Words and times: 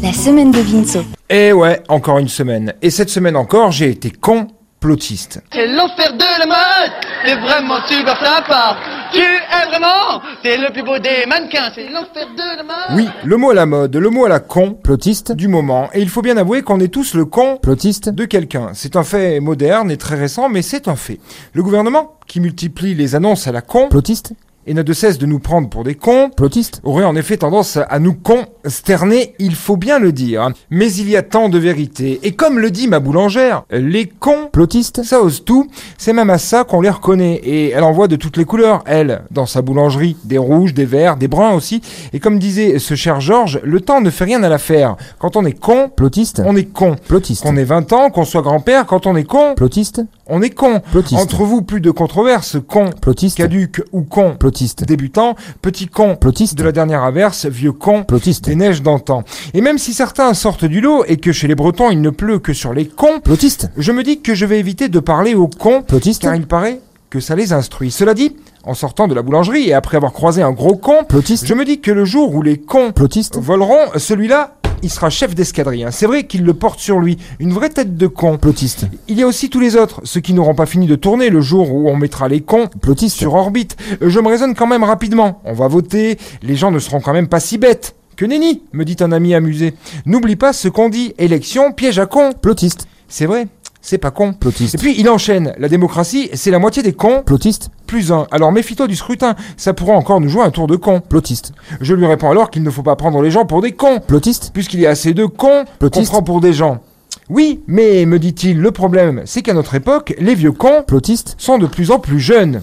La 0.00 0.12
semaine 0.12 0.52
de 0.52 0.60
Vinceau. 0.60 1.00
Et 1.28 1.52
ouais, 1.52 1.82
encore 1.88 2.18
une 2.18 2.28
semaine. 2.28 2.74
Et 2.80 2.90
cette 2.90 3.08
semaine 3.08 3.34
encore, 3.34 3.72
j'ai 3.72 3.90
été 3.90 4.10
complotiste. 4.80 5.42
C'est 5.52 5.66
l'enfer 5.66 6.12
de 6.12 6.38
la 6.38 6.46
mode 6.46 6.92
T'es 7.24 7.34
vraiment 7.36 7.84
super 7.86 8.16
sympa 8.16 8.76
Tu 9.12 9.18
es 9.20 9.68
vraiment 9.68 10.22
T'es 10.42 10.56
le 10.56 10.72
plus 10.72 10.82
beau 10.82 10.98
des 10.98 11.26
mannequins 11.26 11.70
C'est 11.74 11.88
l'enfer 11.88 12.28
de 12.36 12.56
la 12.56 12.62
mode 12.62 12.96
Oui, 12.96 13.08
le 13.24 13.36
mot 13.36 13.50
à 13.50 13.54
la 13.54 13.66
mode, 13.66 13.96
le 13.96 14.10
mot 14.10 14.24
à 14.24 14.28
la 14.28 14.40
complotiste 14.40 15.32
du 15.32 15.48
moment. 15.48 15.88
Et 15.94 16.00
il 16.00 16.08
faut 16.08 16.22
bien 16.22 16.36
avouer 16.36 16.62
qu'on 16.62 16.80
est 16.80 16.92
tous 16.92 17.14
le 17.14 17.24
complotiste 17.24 18.08
de 18.08 18.24
quelqu'un. 18.24 18.70
C'est 18.74 18.96
un 18.96 19.02
fait 19.02 19.40
moderne 19.40 19.90
et 19.90 19.96
très 19.96 20.14
récent, 20.16 20.48
mais 20.48 20.62
c'est 20.62 20.86
un 20.86 20.96
fait. 20.96 21.18
Le 21.54 21.62
gouvernement, 21.62 22.12
qui 22.26 22.40
multiplie 22.40 22.94
les 22.94 23.14
annonces 23.14 23.48
à 23.48 23.52
la 23.52 23.62
complotiste, 23.62 24.32
et 24.68 24.74
n'a 24.74 24.82
de 24.82 24.92
cesse 24.92 25.18
de 25.18 25.26
nous 25.26 25.38
prendre 25.38 25.68
pour 25.68 25.82
des 25.82 25.94
complotistes, 25.94 26.80
aurait 26.84 27.04
en 27.04 27.16
effet 27.16 27.38
tendance 27.38 27.78
à 27.88 27.98
nous 27.98 28.14
consterner, 28.14 29.34
il 29.38 29.54
faut 29.54 29.78
bien 29.78 29.98
le 29.98 30.12
dire. 30.12 30.50
Mais 30.70 30.92
il 30.92 31.08
y 31.08 31.16
a 31.16 31.22
tant 31.22 31.48
de 31.48 31.58
vérité. 31.58 32.20
Et 32.22 32.32
comme 32.32 32.58
le 32.58 32.70
dit 32.70 32.86
ma 32.86 33.00
boulangère, 33.00 33.64
les 33.70 34.06
complotistes, 34.06 35.02
ça 35.02 35.22
ose 35.22 35.44
tout. 35.44 35.68
C'est 35.96 36.12
même 36.12 36.28
à 36.28 36.38
ça 36.38 36.64
qu'on 36.64 36.82
les 36.82 36.90
reconnaît. 36.90 37.40
Et 37.42 37.70
elle 37.70 37.82
en 37.82 37.92
voit 37.92 38.08
de 38.08 38.16
toutes 38.16 38.36
les 38.36 38.44
couleurs, 38.44 38.84
elle, 38.86 39.22
dans 39.30 39.46
sa 39.46 39.62
boulangerie. 39.62 40.16
Des 40.24 40.38
rouges, 40.38 40.74
des 40.74 40.84
verts, 40.84 41.16
des 41.16 41.28
bruns 41.28 41.54
aussi. 41.54 41.80
Et 42.12 42.20
comme 42.20 42.38
disait 42.38 42.78
ce 42.78 42.94
cher 42.94 43.20
Georges, 43.20 43.60
le 43.64 43.80
temps 43.80 44.02
ne 44.02 44.10
fait 44.10 44.24
rien 44.24 44.42
à 44.42 44.50
l'affaire. 44.50 44.96
Quand 45.18 45.36
on 45.36 45.46
est 45.46 45.58
complotiste, 45.58 46.42
on 46.44 46.56
est 46.56 46.64
con. 46.70 46.96
Plotiste. 47.08 47.42
Qu'on 47.42 47.56
ait 47.56 47.64
20 47.64 47.92
ans, 47.94 48.10
qu'on 48.10 48.26
soit 48.26 48.42
grand-père, 48.42 48.84
quand 48.84 49.06
on 49.06 49.16
est 49.16 49.24
complotiste, 49.24 50.02
on 50.26 50.42
est 50.42 50.50
con. 50.50 50.80
Plotiste. 50.90 51.20
Entre 51.20 51.44
vous, 51.44 51.62
plus 51.62 51.80
de 51.80 51.90
controverses, 51.90 52.58
con, 52.66 52.90
Plotiste. 53.00 53.38
caduc 53.38 53.82
ou 53.92 54.02
con, 54.02 54.36
Plotiste. 54.38 54.57
Débutant, 54.84 55.36
petit 55.62 55.86
con 55.86 56.16
Plotiste. 56.16 56.56
de 56.58 56.64
la 56.64 56.72
dernière 56.72 57.02
averse, 57.02 57.46
vieux 57.46 57.72
con 57.72 58.02
Plotiste. 58.04 58.46
des 58.46 58.56
neiges 58.56 58.82
d'antan. 58.82 59.22
Et 59.54 59.60
même 59.60 59.78
si 59.78 59.94
certains 59.94 60.34
sortent 60.34 60.64
du 60.64 60.80
lot 60.80 61.04
et 61.06 61.16
que 61.16 61.32
chez 61.32 61.46
les 61.48 61.54
Bretons 61.54 61.90
il 61.90 62.00
ne 62.00 62.10
pleut 62.10 62.38
que 62.38 62.52
sur 62.52 62.72
les 62.72 62.86
cons, 62.86 63.20
Plotiste. 63.20 63.70
je 63.76 63.92
me 63.92 64.02
dis 64.02 64.20
que 64.20 64.34
je 64.34 64.46
vais 64.46 64.58
éviter 64.58 64.88
de 64.88 65.00
parler 65.00 65.34
aux 65.34 65.48
cons, 65.48 65.82
Plotiste. 65.82 66.22
car 66.22 66.34
il 66.34 66.46
paraît 66.46 66.80
que 67.10 67.20
ça 67.20 67.34
les 67.34 67.52
instruit. 67.54 67.90
Cela 67.90 68.12
dit, 68.12 68.36
en 68.64 68.74
sortant 68.74 69.08
de 69.08 69.14
la 69.14 69.22
boulangerie 69.22 69.68
et 69.68 69.72
après 69.72 69.96
avoir 69.96 70.12
croisé 70.12 70.42
un 70.42 70.50
gros 70.52 70.76
con, 70.76 71.04
Plotiste. 71.08 71.46
je 71.46 71.54
me 71.54 71.64
dis 71.64 71.80
que 71.80 71.90
le 71.90 72.04
jour 72.04 72.34
où 72.34 72.42
les 72.42 72.58
cons 72.58 72.92
Plotiste. 72.92 73.38
voleront, 73.38 73.78
celui-là, 73.96 74.57
il 74.82 74.90
sera 74.90 75.10
chef 75.10 75.34
d'escadrille. 75.34 75.84
hein. 75.84 75.90
C'est 75.90 76.06
vrai 76.06 76.26
qu'il 76.26 76.44
le 76.44 76.54
porte 76.54 76.80
sur 76.80 76.98
lui, 76.98 77.18
une 77.40 77.52
vraie 77.52 77.68
tête 77.70 77.96
de 77.96 78.06
con. 78.06 78.38
Plotiste. 78.38 78.86
Il 79.08 79.18
y 79.18 79.22
a 79.22 79.26
aussi 79.26 79.50
tous 79.50 79.60
les 79.60 79.76
autres, 79.76 80.00
ceux 80.04 80.20
qui 80.20 80.32
n'auront 80.34 80.54
pas 80.54 80.66
fini 80.66 80.86
de 80.86 80.94
tourner 80.96 81.30
le 81.30 81.40
jour 81.40 81.72
où 81.72 81.88
on 81.88 81.96
mettra 81.96 82.28
les 82.28 82.40
cons 82.40 82.68
Plotiste. 82.80 83.16
sur 83.16 83.34
orbite. 83.34 83.76
Euh, 84.02 84.08
Je 84.10 84.20
me 84.20 84.28
raisonne 84.28 84.54
quand 84.54 84.66
même 84.66 84.84
rapidement. 84.84 85.40
On 85.44 85.52
va 85.54 85.68
voter, 85.68 86.18
les 86.42 86.56
gens 86.56 86.70
ne 86.70 86.78
seront 86.78 87.00
quand 87.00 87.12
même 87.12 87.28
pas 87.28 87.40
si 87.40 87.58
bêtes. 87.58 87.94
Que 88.16 88.24
nenni, 88.24 88.62
me 88.72 88.84
dit 88.84 88.96
un 89.00 89.12
ami 89.12 89.34
amusé. 89.34 89.74
N'oublie 90.04 90.34
pas 90.36 90.52
ce 90.52 90.66
qu'on 90.68 90.88
dit, 90.88 91.14
élection, 91.18 91.72
piège 91.72 91.98
à 92.00 92.06
con. 92.06 92.32
Plotiste. 92.32 92.88
C'est 93.10 93.26
vrai, 93.26 93.46
c'est 93.88 93.98
pas 93.98 94.10
con. 94.10 94.32
Plotiste. 94.34 94.74
Et 94.74 94.78
puis 94.78 94.94
il 94.98 95.08
enchaîne, 95.08 95.54
la 95.58 95.68
démocratie, 95.68 96.28
c'est 96.34 96.50
la 96.50 96.58
moitié 96.58 96.82
des 96.82 96.92
cons, 96.92 97.22
Plotiste. 97.24 97.70
plus 97.86 98.12
un. 98.12 98.26
Alors 98.30 98.52
méfie-toi 98.52 98.86
du 98.86 98.96
scrutin, 98.96 99.34
ça 99.56 99.72
pourra 99.72 99.94
encore 99.94 100.20
nous 100.20 100.28
jouer 100.28 100.42
un 100.42 100.50
tour 100.50 100.66
de 100.66 100.76
con. 100.76 101.00
Plotiste. 101.00 101.52
Je 101.80 101.94
lui 101.94 102.06
réponds 102.06 102.30
alors 102.30 102.50
qu'il 102.50 102.62
ne 102.62 102.70
faut 102.70 102.82
pas 102.82 102.96
prendre 102.96 103.22
les 103.22 103.30
gens 103.30 103.46
pour 103.46 103.62
des 103.62 103.72
cons, 103.72 104.00
Plotiste. 104.06 104.50
puisqu'il 104.52 104.80
y 104.80 104.86
a 104.86 104.90
assez 104.90 105.14
de 105.14 105.24
cons 105.24 105.64
qu'on 105.80 105.88
prend 106.04 106.22
pour 106.22 106.40
des 106.40 106.52
gens. 106.52 106.80
Oui, 107.30 107.60
mais, 107.66 108.06
me 108.06 108.18
dit-il, 108.18 108.58
le 108.58 108.70
problème, 108.70 109.22
c'est 109.26 109.42
qu'à 109.42 109.52
notre 109.54 109.74
époque, 109.74 110.14
les 110.18 110.34
vieux 110.34 110.52
cons 110.52 110.82
Plotiste. 110.86 111.34
sont 111.38 111.58
de 111.58 111.66
plus 111.66 111.90
en 111.90 111.98
plus 111.98 112.20
jeunes. 112.20 112.62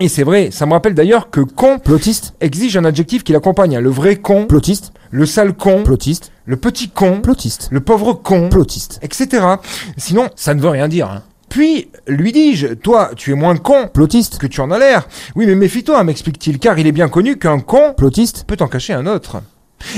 Et 0.00 0.08
c'est 0.08 0.24
vrai, 0.24 0.48
ça 0.50 0.66
me 0.66 0.72
rappelle 0.72 0.94
d'ailleurs 0.94 1.30
que 1.30 1.40
con 1.40 1.78
Plotiste. 1.78 2.34
exige 2.40 2.76
un 2.76 2.84
adjectif 2.84 3.22
qui 3.22 3.32
l'accompagne. 3.32 3.76
hein. 3.76 3.80
Le 3.80 3.90
vrai 3.90 4.16
con, 4.16 4.46
Plotiste. 4.46 4.92
Le 5.16 5.26
sale 5.26 5.54
con, 5.54 5.84
Plotiste. 5.84 6.32
le 6.44 6.56
petit 6.56 6.88
con, 6.88 7.20
Plotiste. 7.20 7.68
le 7.70 7.80
pauvre 7.80 8.14
con, 8.14 8.48
Plotiste. 8.48 8.98
etc. 9.00 9.46
Sinon, 9.96 10.28
ça 10.34 10.54
ne 10.54 10.60
veut 10.60 10.70
rien 10.70 10.88
dire. 10.88 11.08
hein. 11.08 11.22
Puis, 11.48 11.88
lui 12.08 12.32
dis-je, 12.32 12.74
toi, 12.74 13.12
tu 13.14 13.30
es 13.30 13.34
moins 13.36 13.56
con 13.56 13.86
Plotiste. 13.86 14.38
que 14.38 14.48
tu 14.48 14.60
en 14.60 14.72
as 14.72 14.78
l'air. 14.80 15.06
Oui, 15.36 15.46
mais 15.46 15.54
méfie-toi, 15.54 16.02
m'explique-t-il, 16.02 16.58
car 16.58 16.76
il 16.80 16.86
est 16.88 16.92
bien 16.92 17.08
connu 17.08 17.38
qu'un 17.38 17.60
con 17.60 17.94
Plotiste. 17.96 18.42
peut 18.48 18.56
en 18.58 18.66
cacher 18.66 18.92
un 18.92 19.06
autre. 19.06 19.40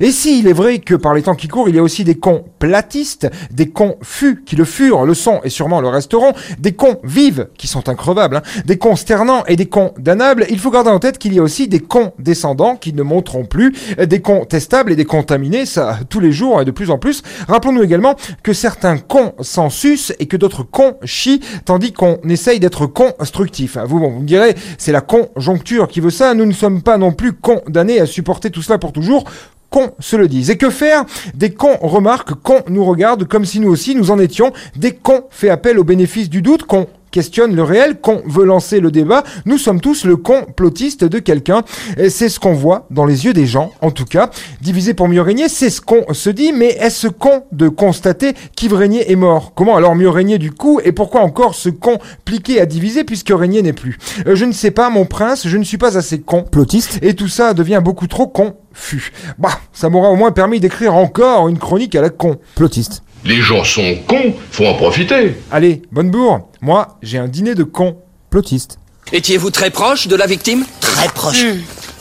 Et 0.00 0.10
si 0.10 0.38
il 0.38 0.48
est 0.48 0.52
vrai 0.52 0.78
que 0.78 0.94
par 0.94 1.14
les 1.14 1.22
temps 1.22 1.34
qui 1.34 1.48
courent, 1.48 1.68
il 1.68 1.76
y 1.76 1.78
a 1.78 1.82
aussi 1.82 2.04
des 2.04 2.14
cons 2.14 2.44
platistes, 2.58 3.28
des 3.50 3.68
cons 3.68 3.96
fus 4.02 4.42
qui 4.44 4.56
le 4.56 4.64
furent, 4.64 5.04
le 5.04 5.14
sont 5.14 5.40
et 5.44 5.50
sûrement 5.50 5.80
le 5.80 5.88
resteront, 5.88 6.32
des 6.58 6.72
cons 6.72 6.98
vives 7.04 7.48
qui 7.58 7.66
sont 7.66 7.88
increvables, 7.88 8.36
hein, 8.36 8.62
des 8.64 8.78
cons 8.78 8.96
sternants 8.96 9.44
et 9.46 9.56
des 9.56 9.66
cons 9.66 9.92
damnables, 9.98 10.46
il 10.50 10.58
faut 10.58 10.70
garder 10.70 10.90
en 10.90 10.98
tête 10.98 11.18
qu'il 11.18 11.34
y 11.34 11.38
a 11.38 11.42
aussi 11.42 11.68
des 11.68 11.80
cons 11.80 12.12
descendants 12.18 12.76
qui 12.76 12.92
ne 12.92 13.02
monteront 13.02 13.44
plus, 13.44 13.74
des 13.98 14.20
cons 14.20 14.44
testables 14.44 14.92
et 14.92 14.96
des 14.96 15.04
contaminés, 15.04 15.66
ça 15.66 15.98
tous 16.08 16.20
les 16.20 16.32
jours 16.32 16.60
et 16.60 16.64
de 16.64 16.70
plus 16.70 16.90
en 16.90 16.98
plus. 16.98 17.22
Rappelons-nous 17.48 17.82
également 17.82 18.14
que 18.42 18.52
certains 18.52 18.98
cons 18.98 19.34
s'en 19.40 19.70
sucent 19.70 20.14
et 20.18 20.26
que 20.26 20.36
d'autres 20.36 20.62
cons 20.62 20.96
chient, 21.04 21.40
tandis 21.64 21.92
qu'on 21.92 22.18
essaye 22.28 22.60
d'être 22.60 22.86
constructif. 22.86 23.76
Vous, 23.86 23.98
bon, 23.98 24.10
vous 24.10 24.20
me 24.20 24.26
direz, 24.26 24.54
c'est 24.78 24.92
la 24.92 25.00
conjoncture 25.00 25.88
qui 25.88 26.00
veut 26.00 26.10
ça, 26.10 26.34
nous 26.34 26.46
ne 26.46 26.52
sommes 26.52 26.82
pas 26.82 26.98
non 26.98 27.12
plus 27.12 27.32
condamnés 27.32 28.00
à 28.00 28.06
supporter 28.06 28.50
tout 28.50 28.62
cela 28.62 28.78
pour 28.78 28.92
toujours 28.92 29.24
qu'on 29.72 29.90
se 29.98 30.14
le 30.14 30.28
dise. 30.28 30.50
Et 30.50 30.56
que 30.56 30.70
faire 30.70 31.04
Des 31.34 31.50
cons 31.50 31.78
remarquent 31.80 32.34
qu'on 32.34 32.62
nous 32.68 32.84
regarde 32.84 33.24
comme 33.24 33.44
si 33.44 33.58
nous 33.58 33.70
aussi 33.70 33.96
nous 33.96 34.12
en 34.12 34.18
étions, 34.20 34.52
des 34.76 34.92
cons? 34.92 35.24
Fait 35.30 35.48
appel 35.48 35.78
au 35.78 35.84
bénéfice 35.84 36.30
du 36.30 36.42
doute, 36.42 36.62
qu'on 36.64 36.86
questionne 37.12 37.54
le 37.54 37.62
réel, 37.62 38.00
qu'on 38.00 38.22
veut 38.26 38.44
lancer 38.44 38.80
le 38.80 38.90
débat, 38.90 39.22
nous 39.46 39.58
sommes 39.58 39.80
tous 39.80 40.04
le 40.04 40.16
complotiste 40.16 41.04
de 41.04 41.20
quelqu'un. 41.20 41.62
Et 41.96 42.10
C'est 42.10 42.28
ce 42.28 42.40
qu'on 42.40 42.54
voit 42.54 42.86
dans 42.90 43.04
les 43.04 43.24
yeux 43.26 43.32
des 43.32 43.46
gens, 43.46 43.70
en 43.80 43.92
tout 43.92 44.04
cas. 44.06 44.30
Diviser 44.60 44.94
pour 44.94 45.06
mieux 45.06 45.22
régner, 45.22 45.48
c'est 45.48 45.70
ce 45.70 45.80
qu'on 45.80 46.12
se 46.12 46.30
dit, 46.30 46.52
mais 46.52 46.70
est-ce 46.80 47.06
con 47.06 47.44
de 47.52 47.68
constater 47.68 48.32
qu'Yves 48.56 48.72
est 48.82 49.16
mort? 49.16 49.52
Comment 49.54 49.76
alors 49.76 49.94
mieux 49.94 50.08
régner 50.08 50.38
du 50.38 50.50
coup? 50.50 50.80
Et 50.84 50.90
pourquoi 50.92 51.20
encore 51.20 51.54
se 51.54 51.68
compliquer 51.68 52.60
à 52.60 52.66
diviser 52.66 53.04
puisque 53.04 53.30
régner 53.30 53.62
n'est 53.62 53.72
plus? 53.72 53.98
Euh, 54.26 54.34
Je 54.34 54.44
ne 54.46 54.52
sais 54.52 54.70
pas, 54.70 54.90
mon 54.90 55.04
prince, 55.04 55.46
je 55.46 55.56
ne 55.58 55.64
suis 55.64 55.78
pas 55.78 55.96
assez 55.98 56.20
con. 56.20 56.42
Plotiste. 56.50 56.98
Et 57.02 57.14
tout 57.14 57.28
ça 57.28 57.52
devient 57.54 57.80
beaucoup 57.84 58.06
trop 58.06 58.26
confus. 58.26 59.12
Bah, 59.38 59.60
ça 59.72 59.88
m'aura 59.90 60.10
au 60.10 60.16
moins 60.16 60.32
permis 60.32 60.58
d'écrire 60.58 60.94
encore 60.94 61.48
une 61.48 61.58
chronique 61.58 61.94
à 61.94 62.00
la 62.00 62.10
con. 62.10 62.38
Plotiste. 62.54 63.02
Les 63.24 63.36
gens 63.36 63.62
sont 63.62 63.94
cons, 64.08 64.34
faut 64.50 64.64
en 64.66 64.74
profiter. 64.74 65.36
Allez, 65.52 65.82
bonne 65.92 66.10
bourre. 66.10 66.48
Moi, 66.64 66.96
j'ai 67.02 67.18
un 67.18 67.26
dîner 67.26 67.56
de 67.56 67.64
con. 67.64 67.96
Plotiste. 68.30 68.78
Étiez-vous 69.12 69.50
très 69.50 69.70
proche 69.70 70.06
de 70.06 70.14
la 70.14 70.26
victime 70.26 70.64
Très 70.80 71.08
proche. 71.08 71.44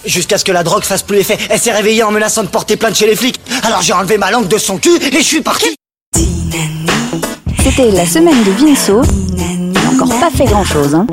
Jusqu'à 0.06 0.38
ce 0.38 0.46
que 0.46 0.52
la 0.52 0.64
drogue 0.64 0.84
fasse 0.84 1.02
plus 1.02 1.18
effet. 1.18 1.36
Elle 1.50 1.60
s'est 1.60 1.72
réveillée 1.72 2.04
en 2.04 2.12
menaçant 2.12 2.44
de 2.44 2.48
porter 2.48 2.78
plainte 2.78 2.94
chez 2.94 3.08
les 3.08 3.16
flics. 3.16 3.40
Alors 3.64 3.82
j'ai 3.82 3.94
enlevé 3.94 4.20
ma 4.20 4.30
langue 4.30 4.48
de 4.48 4.60
son 4.60 4.78
cul 4.78 4.96
et 5.02 5.18
je 5.18 5.24
suis 5.24 5.42
parti. 5.42 5.76
C'était 7.64 7.90
la 7.90 8.06
semaine 8.06 8.44
de 8.44 8.52
Vinceau. 8.52 9.02
Il 9.36 9.72
n'a 9.72 9.80
encore 9.90 10.20
pas 10.20 10.30
fait 10.30 10.46
grand 10.46 10.64
chose, 10.64 10.94
hein. 10.94 11.08